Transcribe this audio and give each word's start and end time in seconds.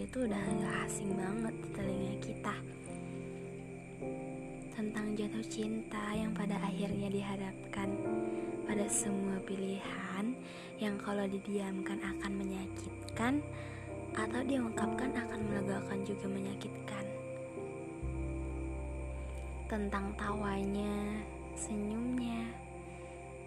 Itu 0.00 0.24
udah 0.24 0.40
gak 0.64 0.76
asing 0.88 1.12
banget 1.12 1.54
di 1.60 1.68
telinga 1.76 2.14
kita. 2.24 2.56
Tentang 4.72 5.12
jatuh 5.12 5.44
cinta 5.44 6.16
yang 6.16 6.32
pada 6.32 6.56
akhirnya 6.56 7.12
dihadapkan 7.12 7.92
pada 8.64 8.88
semua 8.88 9.36
pilihan 9.44 10.32
yang 10.80 10.96
kalau 10.96 11.28
didiamkan 11.28 12.00
akan 12.00 12.32
menyakitkan 12.32 13.44
Atau 14.10 14.42
diungkapkan 14.42 15.14
akan 15.14 15.40
melegakan 15.46 16.02
juga 16.02 16.26
menyakitkan. 16.26 17.04
Tentang 19.70 20.10
tawanya, 20.18 21.22
senyumnya, 21.54 22.42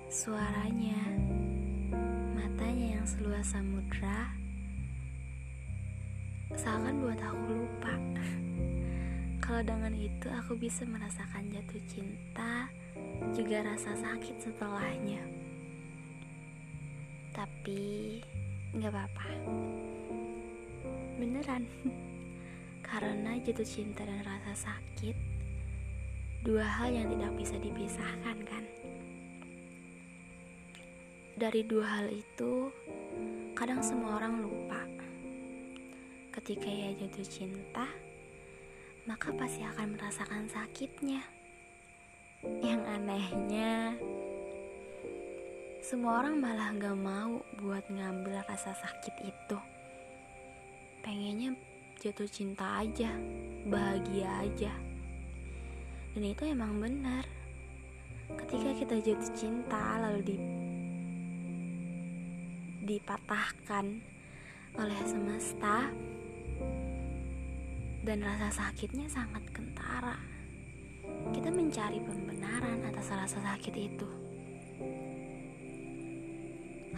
suaranya, 0.07 1.01
matanya 2.31 2.95
yang 2.95 3.03
seluas 3.03 3.43
samudra 3.43 4.42
seakan 6.53 7.01
buat 7.01 7.17
aku 7.17 7.45
lupa. 7.49 7.93
Kalau 9.41 9.61
dengan 9.65 9.93
itu 9.97 10.27
aku 10.29 10.55
bisa 10.55 10.85
merasakan 10.85 11.49
jatuh 11.49 11.81
cinta 11.89 12.69
juga 13.33 13.65
rasa 13.65 13.97
sakit 13.97 14.35
setelahnya. 14.39 15.23
Tapi 17.33 18.21
nggak 18.77 18.91
apa-apa. 18.93 19.27
Beneran. 21.17 21.65
Karena 22.87 23.33
jatuh 23.41 23.65
cinta 23.65 24.05
dan 24.05 24.21
rasa 24.21 24.69
sakit 24.69 25.17
dua 26.45 26.61
hal 26.61 26.93
yang 26.93 27.09
tidak 27.09 27.33
bisa 27.33 27.55
dipisahkan 27.57 28.37
kan? 28.45 28.63
Dari 31.33 31.65
dua 31.65 31.99
hal 31.99 32.13
itu 32.13 32.69
kadang 33.57 33.81
semua 33.81 34.21
orang 34.21 34.45
lupa 34.45 34.92
Ketika 36.33 36.65
ia 36.65 36.89
jatuh 36.97 37.29
cinta, 37.29 37.85
maka 39.05 39.29
pasti 39.37 39.61
akan 39.61 39.93
merasakan 39.93 40.49
sakitnya. 40.49 41.21
Yang 42.57 42.81
anehnya, 42.89 43.93
semua 45.85 46.25
orang 46.25 46.41
malah 46.41 46.73
gak 46.73 46.97
mau 46.97 47.37
buat 47.61 47.85
ngambil 47.85 48.41
rasa 48.49 48.73
sakit 48.73 49.29
itu. 49.29 49.57
Pengennya 51.05 51.53
jatuh 52.01 52.25
cinta 52.25 52.81
aja, 52.81 53.13
bahagia 53.69 54.25
aja. 54.41 54.73
Dan 56.17 56.33
itu 56.33 56.49
emang 56.49 56.81
benar. 56.81 57.29
Ketika 58.41 58.73
kita 58.81 58.95
jatuh 59.05 59.31
cinta 59.37 60.01
lalu 60.01 60.33
di 60.33 60.37
dipatahkan 62.89 63.85
oleh 64.81 64.99
semesta, 65.05 65.93
dan 68.03 68.19
rasa 68.19 68.51
sakitnya 68.51 69.07
sangat 69.07 69.47
kentara. 69.55 70.19
Kita 71.31 71.47
mencari 71.47 72.03
pembenaran 72.03 72.83
atas 72.83 73.07
rasa 73.15 73.39
sakit 73.39 73.75
itu. 73.79 74.09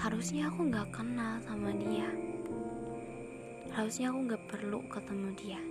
Harusnya 0.02 0.50
aku 0.50 0.66
gak 0.74 0.90
kenal 0.90 1.38
sama 1.46 1.70
dia. 1.78 2.10
Harusnya 3.70 4.10
aku 4.10 4.20
gak 4.34 4.44
perlu 4.50 4.80
ketemu 4.90 5.30
dia. 5.38 5.62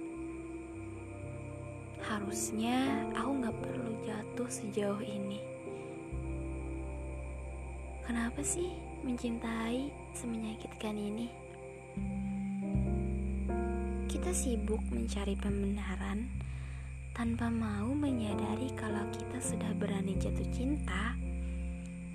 Harusnya 1.99 2.79
aku 3.19 3.31
gak 3.43 3.59
perlu 3.59 3.91
jatuh 4.07 4.49
sejauh 4.49 5.03
ini. 5.03 5.43
Kenapa 8.07 8.39
sih 8.47 8.71
mencintai 9.03 9.91
semenyakitkan 10.15 10.95
ini? 10.95 11.27
Kita 14.15 14.31
sibuk 14.31 14.79
mencari 14.95 15.35
pembenaran 15.35 16.31
tanpa 17.11 17.51
mau 17.51 17.91
menyadari 17.99 18.71
kalau 18.79 19.03
kita 19.11 19.43
sudah 19.43 19.75
berani 19.75 20.15
jatuh 20.15 20.47
cinta, 20.55 21.19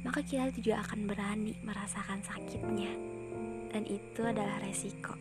maka 0.07 0.23
kita 0.23 0.47
juga 0.55 0.79
akan 0.79 1.11
berani 1.11 1.59
merasakan 1.59 2.23
sakitnya, 2.23 2.95
dan 3.75 3.83
itu 3.83 4.23
adalah 4.23 4.63
resiko. 4.63 5.11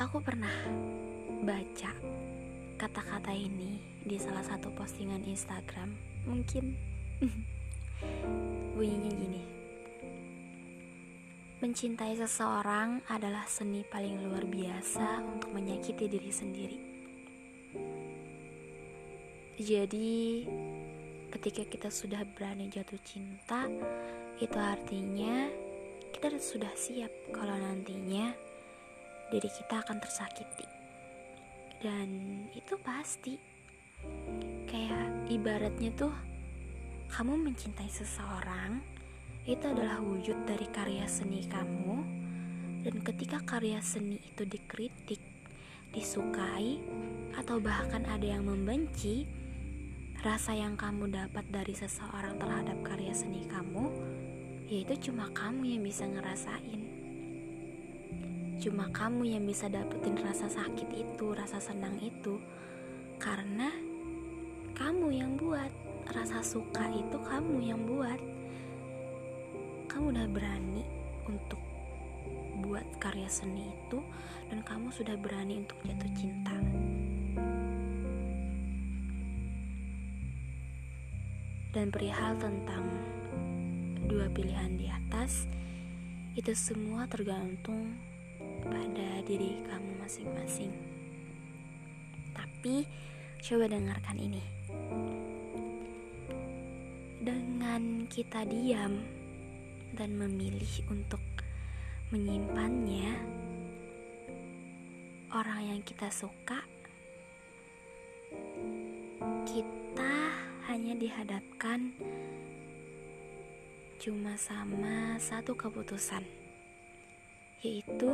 Aku 0.00 0.24
pernah 0.24 0.56
baca 1.44 1.92
kata-kata 2.80 3.36
ini 3.36 3.76
di 4.00 4.16
salah 4.16 4.56
satu 4.56 4.72
postingan 4.72 5.20
Instagram, 5.28 5.92
mungkin 6.24 6.80
bunyinya. 8.72 9.15
Mencintai 11.66 12.14
seseorang 12.14 13.02
adalah 13.10 13.42
seni 13.50 13.82
paling 13.82 14.22
luar 14.22 14.46
biasa 14.46 15.18
untuk 15.18 15.50
menyakiti 15.50 16.06
diri 16.06 16.30
sendiri. 16.30 16.78
Jadi, 19.58 20.46
ketika 21.34 21.66
kita 21.66 21.90
sudah 21.90 22.22
berani 22.22 22.70
jatuh 22.70 23.02
cinta, 23.02 23.66
itu 24.38 24.54
artinya 24.54 25.50
kita 26.14 26.38
sudah 26.38 26.70
siap 26.78 27.10
kalau 27.34 27.58
nantinya 27.58 28.30
diri 29.34 29.50
kita 29.50 29.82
akan 29.82 29.98
tersakiti. 29.98 30.70
Dan 31.82 32.46
itu 32.54 32.78
pasti. 32.78 33.34
Kayak 34.70 35.34
ibaratnya 35.34 35.90
tuh 35.98 36.14
kamu 37.10 37.50
mencintai 37.50 37.90
seseorang 37.90 38.95
itu 39.46 39.62
adalah 39.62 40.02
wujud 40.02 40.42
dari 40.42 40.66
karya 40.74 41.06
seni 41.06 41.46
kamu 41.46 42.02
dan 42.82 42.98
ketika 43.02 43.38
karya 43.46 43.78
seni 43.78 44.18
itu 44.18 44.42
dikritik, 44.42 45.22
disukai, 45.94 46.82
atau 47.38 47.62
bahkan 47.62 48.02
ada 48.10 48.26
yang 48.26 48.42
membenci, 48.42 49.26
rasa 50.22 50.54
yang 50.54 50.74
kamu 50.74 51.14
dapat 51.14 51.46
dari 51.50 51.74
seseorang 51.74 52.38
terhadap 52.42 52.78
karya 52.82 53.14
seni 53.14 53.46
kamu, 53.46 53.90
yaitu 54.66 55.10
cuma 55.10 55.30
kamu 55.30 55.78
yang 55.78 55.82
bisa 55.82 56.06
ngerasain. 56.10 56.82
Cuma 58.62 58.90
kamu 58.90 59.34
yang 59.34 59.46
bisa 59.46 59.70
dapetin 59.70 60.18
rasa 60.22 60.50
sakit 60.50 60.90
itu, 60.90 61.26
rasa 61.34 61.62
senang 61.62 61.98
itu, 62.02 62.38
karena 63.22 63.70
kamu 64.74 65.10
yang 65.10 65.34
buat. 65.38 65.70
Rasa 66.06 66.38
suka 66.38 66.86
itu 66.86 67.18
kamu 67.18 67.66
yang 67.66 67.82
buat 67.82 68.35
kamu 69.96 70.12
udah 70.12 70.28
berani 70.28 70.84
untuk 71.24 71.56
buat 72.60 72.84
karya 73.00 73.32
seni 73.32 73.64
itu 73.64 73.96
dan 74.52 74.60
kamu 74.60 74.92
sudah 74.92 75.16
berani 75.16 75.64
untuk 75.64 75.80
jatuh 75.88 76.12
cinta. 76.12 76.52
Dan 81.72 81.88
perihal 81.88 82.36
tentang 82.36 82.84
dua 84.04 84.28
pilihan 84.36 84.76
di 84.76 84.84
atas, 84.92 85.48
itu 86.36 86.52
semua 86.52 87.08
tergantung 87.08 87.96
pada 88.68 89.24
diri 89.24 89.64
kamu 89.64 89.96
masing-masing. 90.04 90.76
Tapi 92.36 92.84
coba 93.40 93.64
dengarkan 93.72 94.20
ini. 94.20 94.44
Dengan 97.24 98.04
kita 98.12 98.44
diam 98.44 99.24
dan 99.94 100.18
memilih 100.18 100.82
untuk 100.90 101.22
menyimpannya, 102.10 103.14
orang 105.30 105.60
yang 105.74 105.80
kita 105.86 106.10
suka, 106.10 106.62
kita 109.46 110.14
hanya 110.66 110.94
dihadapkan 110.98 111.94
cuma 114.02 114.34
sama 114.38 115.18
satu 115.22 115.54
keputusan, 115.54 116.22
yaitu 117.62 118.10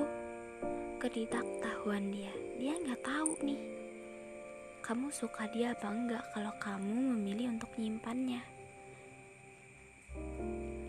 ketidaktahuan 1.00 2.12
dia. 2.12 2.32
Dia 2.61 2.79
nggak 2.81 3.02
tahu 3.05 3.35
nih, 3.44 3.61
kamu 4.81 5.11
suka 5.11 5.50
dia 5.50 5.75
apa 5.75 5.91
enggak 5.91 6.25
kalau 6.32 6.55
kamu 6.62 7.17
memilih 7.17 7.55
untuk 7.58 7.69
menyimpannya 7.76 8.51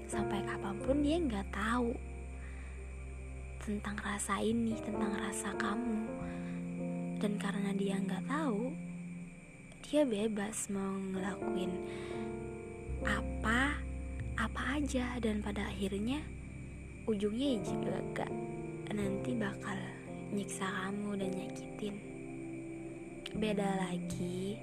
sampai 0.08 0.44
kapan 0.46 0.76
pun 0.84 0.98
dia 1.02 1.18
nggak 1.20 1.48
tahu 1.54 1.96
tentang 3.64 3.96
rasa 4.04 4.44
ini 4.44 4.76
tentang 4.84 5.16
rasa 5.16 5.56
kamu. 5.56 6.04
Dan 7.24 7.40
karena 7.40 7.72
dia 7.72 7.96
nggak 8.00 8.28
tahu 8.28 8.76
dia 9.84 10.04
bebas 10.10 10.68
mau 10.74 10.98
ngelakuin 11.14 11.72
apa 13.06 13.80
apa 14.36 14.62
aja. 14.78 15.18
Dan 15.24 15.40
pada 15.40 15.66
akhirnya 15.72 16.20
ujungnya 17.08 17.58
ya 17.58 17.60
juga 17.64 18.28
nanti 18.94 19.34
bakal 19.34 19.78
nyiksa 20.30 20.70
kamu 20.70 21.18
dan 21.18 21.32
nyakitin. 21.34 21.96
Beda 23.34 23.66
lagi 23.82 24.62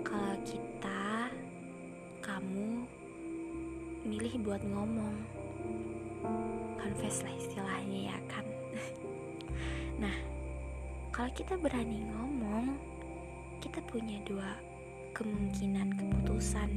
kalau 0.00 0.36
kita 0.48 0.79
milih 4.10 4.42
buat 4.42 4.58
ngomong. 4.66 5.14
Confess 6.82 7.22
lah 7.22 7.30
istilahnya 7.38 8.10
ya 8.10 8.18
kan 8.26 8.42
nah 10.02 10.16
kalau 11.14 11.30
kita 11.30 11.54
berani 11.54 12.02
ngomong 12.10 12.74
kita 13.62 13.78
punya 13.86 14.18
dua 14.26 14.58
kemungkinan 15.14 15.94
keputusan 15.94 16.70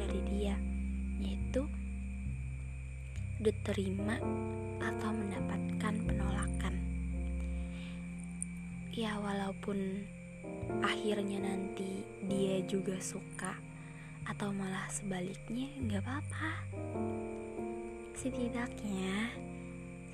dari 0.00 0.20
dia 0.32 0.56
yaitu 1.20 1.68
diterima 3.44 4.16
atau 4.80 5.10
mendapatkan 5.12 5.94
penolakan. 6.08 6.74
Ya 8.96 9.20
walaupun 9.20 10.00
akhirnya 10.80 11.44
nanti 11.44 12.06
dia 12.24 12.64
juga 12.64 12.96
suka 13.04 13.63
atau 14.24 14.50
malah 14.52 14.88
sebaliknya 14.88 15.68
nggak 15.84 16.02
apa-apa. 16.04 16.50
Setidaknya 18.16 19.34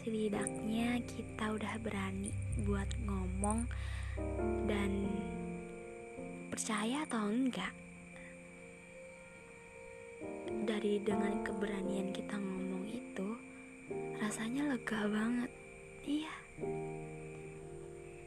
setidaknya 0.01 0.97
kita 1.05 1.45
udah 1.53 1.75
berani 1.85 2.33
buat 2.65 2.89
ngomong 3.05 3.69
dan 4.65 4.93
percaya 6.49 7.05
atau 7.05 7.29
enggak 7.29 7.71
dari 10.65 11.01
dengan 11.05 11.45
keberanian 11.45 12.13
kita 12.17 12.37
ngomong 12.37 12.85
itu 12.89 13.29
rasanya 14.21 14.73
lega 14.73 15.01
banget. 15.09 15.51
Iya. 16.05 16.35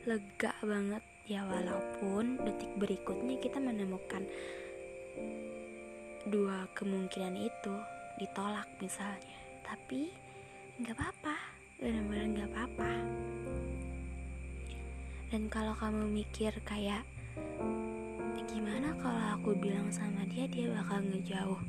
Lega 0.05 0.53
banget. 0.61 1.03
Ya 1.23 1.47
walaupun 1.47 2.43
detik 2.43 2.69
berikutnya 2.75 3.39
kita 3.39 3.55
menemukan 3.57 4.27
dua 6.27 6.63
kemungkinan 6.71 7.35
itu 7.35 7.75
ditolak 8.15 8.67
misalnya. 8.79 9.39
Tapi 9.63 10.07
nggak 10.79 10.95
apa-apa. 10.95 11.35
Benar-benar 11.83 12.27
nggak 12.31 12.49
apa-apa. 12.53 12.91
Dan 15.33 15.49
kalau 15.49 15.73
kamu 15.75 16.07
mikir 16.13 16.53
kayak 16.63 17.03
gimana 18.47 18.93
kalau 19.01 19.23
aku 19.33 19.57
bilang 19.57 19.89
sama 19.89 20.21
dia 20.29 20.45
dia 20.45 20.69
bakal 20.69 21.01
ngejauh 21.01 21.61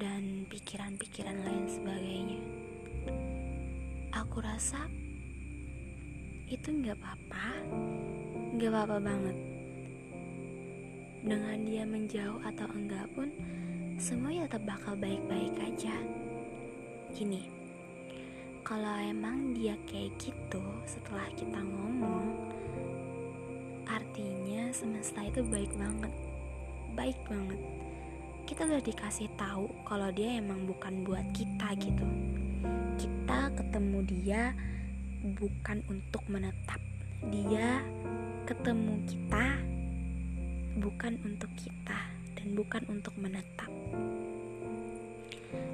dan 0.00 0.48
pikiran-pikiran 0.48 1.36
lain 1.44 1.66
sebagainya? 1.68 2.40
Aku 4.16 4.40
rasa 4.40 4.88
itu 6.48 6.72
nggak 6.72 6.96
apa-apa. 6.98 7.46
Nggak 8.56 8.70
apa-apa 8.72 8.98
banget 8.98 9.51
dengan 11.22 11.58
dia 11.62 11.86
menjauh 11.86 12.42
atau 12.42 12.66
enggak 12.74 13.06
pun 13.14 13.30
semuanya 13.96 14.50
tetap 14.50 14.74
bakal 14.74 14.98
baik-baik 14.98 15.54
aja. 15.62 15.94
Gini 17.14 17.46
kalau 18.62 18.94
emang 19.02 19.54
dia 19.54 19.74
kayak 19.90 20.14
gitu 20.22 20.62
setelah 20.86 21.26
kita 21.34 21.58
ngomong 21.60 22.30
artinya 23.86 24.70
semesta 24.70 25.22
itu 25.22 25.42
baik 25.46 25.70
banget. 25.78 26.12
Baik 26.94 27.18
banget. 27.26 27.60
Kita 28.46 28.66
udah 28.66 28.82
dikasih 28.82 29.28
tahu 29.38 29.66
kalau 29.86 30.08
dia 30.10 30.38
emang 30.38 30.66
bukan 30.66 31.06
buat 31.06 31.26
kita 31.36 31.74
gitu. 31.78 32.06
Kita 32.98 33.50
ketemu 33.54 33.98
dia 34.08 34.42
bukan 35.38 35.82
untuk 35.86 36.22
menetap. 36.26 36.80
Dia 37.30 37.82
ketemu 38.48 38.98
kita 39.06 39.71
bukan 40.78 41.20
untuk 41.26 41.52
kita 41.58 41.98
dan 42.36 42.46
bukan 42.56 42.82
untuk 42.88 43.12
menetap. 43.20 43.68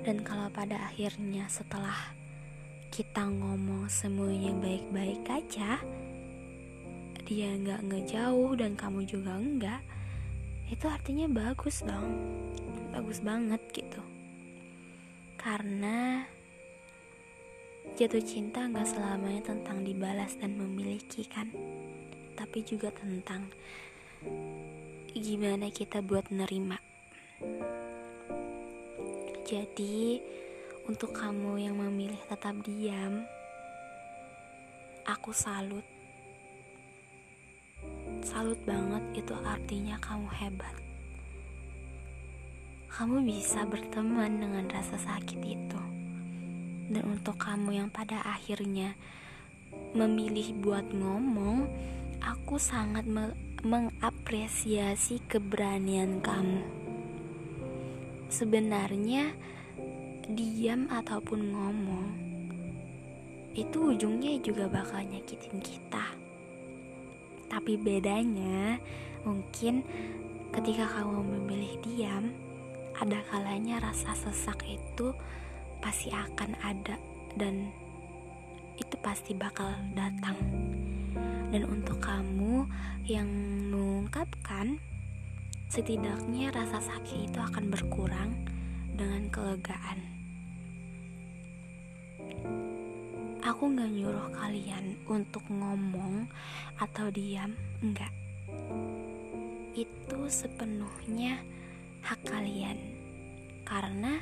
Dan 0.02 0.24
kalau 0.26 0.50
pada 0.50 0.90
akhirnya 0.90 1.46
setelah 1.46 2.16
kita 2.88 3.22
ngomong 3.28 3.86
semuanya 3.86 4.50
baik-baik 4.58 5.22
aja, 5.28 5.78
dia 7.28 7.48
nggak 7.54 7.84
ngejauh 7.84 8.56
dan 8.56 8.72
kamu 8.74 9.04
juga 9.04 9.36
enggak, 9.36 9.82
itu 10.72 10.88
artinya 10.88 11.28
bagus 11.28 11.84
dong, 11.84 12.10
bagus 12.90 13.20
banget 13.20 13.60
gitu. 13.70 14.00
Karena 15.38 16.24
jatuh 17.94 18.24
cinta 18.24 18.64
nggak 18.66 18.88
selamanya 18.88 19.42
tentang 19.54 19.84
dibalas 19.84 20.34
dan 20.40 20.56
memiliki 20.56 21.22
kan, 21.28 21.52
tapi 22.34 22.64
juga 22.64 22.90
tentang 22.96 23.46
gimana 25.18 25.66
kita 25.74 25.98
buat 25.98 26.30
nerima. 26.30 26.78
Jadi, 29.42 30.22
untuk 30.86 31.10
kamu 31.10 31.58
yang 31.58 31.74
memilih 31.74 32.20
tetap 32.30 32.54
diam, 32.62 33.26
aku 35.02 35.34
salut. 35.34 35.82
Salut 38.22 38.60
banget 38.62 39.24
itu 39.24 39.34
artinya 39.34 39.98
kamu 39.98 40.28
hebat. 40.38 40.76
Kamu 42.92 43.22
bisa 43.26 43.66
berteman 43.66 44.38
dengan 44.38 44.70
rasa 44.70 44.98
sakit 44.98 45.40
itu. 45.42 45.82
Dan 46.88 47.04
untuk 47.18 47.36
kamu 47.42 47.84
yang 47.84 47.88
pada 47.90 48.22
akhirnya 48.22 48.94
memilih 49.96 50.54
buat 50.62 50.86
ngomong, 50.94 51.68
aku 52.22 52.60
sangat 52.60 53.04
mengapresiasi 53.66 55.18
keberanian 55.26 56.22
kamu. 56.22 56.62
Sebenarnya, 58.30 59.34
diam 60.30 60.86
ataupun 60.86 61.40
ngomong 61.50 62.08
itu 63.58 63.90
ujungnya 63.90 64.38
juga 64.38 64.70
bakal 64.70 65.02
nyakitin 65.02 65.58
kita. 65.58 66.14
Tapi 67.50 67.74
bedanya, 67.74 68.78
mungkin 69.26 69.82
ketika 70.54 70.86
kamu 70.94 71.18
memilih 71.26 71.74
diam, 71.82 72.30
ada 72.94 73.18
kalanya 73.26 73.82
rasa 73.82 74.14
sesak 74.14 74.62
itu 74.70 75.10
pasti 75.82 76.14
akan 76.14 76.54
ada 76.62 76.94
dan 77.34 77.74
itu 78.78 78.94
pasti 79.02 79.34
bakal 79.34 79.74
datang. 79.92 80.38
Dan 81.50 81.66
untuk 81.66 81.98
kamu 81.98 82.64
yang 83.04 83.28
mengungkapkan, 83.74 84.78
setidaknya 85.68 86.54
rasa 86.54 86.80
sakit 86.80 87.28
itu 87.28 87.38
akan 87.42 87.68
berkurang 87.68 88.30
dengan 88.94 89.26
kelegaan. 89.28 89.98
Aku 93.42 93.70
gak 93.72 93.88
nyuruh 93.88 94.28
kalian 94.34 95.00
untuk 95.08 95.42
ngomong 95.48 96.28
atau 96.76 97.08
diam, 97.08 97.56
enggak. 97.80 98.12
Itu 99.72 100.28
sepenuhnya 100.28 101.40
hak 102.04 102.20
kalian, 102.28 102.76
karena 103.64 104.20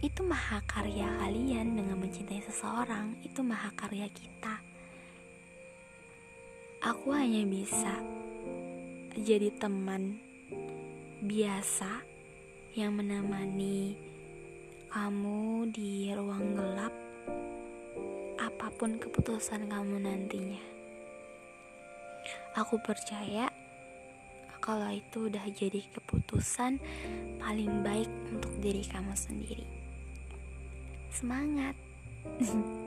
itu 0.00 0.20
mahakarya 0.24 1.06
kalian 1.20 1.69
mencintai 2.10 2.42
seseorang, 2.42 3.14
itu 3.22 3.38
mahakarya 3.38 4.10
kita. 4.10 4.58
Aku 6.82 7.14
hanya 7.14 7.46
bisa 7.46 8.02
jadi 9.14 9.54
teman 9.54 10.18
biasa 11.22 12.02
yang 12.74 12.98
menemani 12.98 13.94
kamu 14.90 15.70
di 15.70 16.10
ruang 16.10 16.58
gelap 16.58 16.90
apa 18.42 18.66
pun 18.74 18.98
keputusan 18.98 19.70
kamu 19.70 20.02
nantinya. 20.02 20.66
Aku 22.58 22.74
percaya 22.82 23.46
kalau 24.58 24.90
itu 24.90 25.30
udah 25.30 25.46
jadi 25.54 25.78
keputusan 25.94 26.82
paling 27.38 27.86
baik 27.86 28.10
untuk 28.34 28.50
diri 28.58 28.82
kamu 28.82 29.14
sendiri. 29.14 29.62
Semangat 31.14 31.78
嗯 32.24 32.76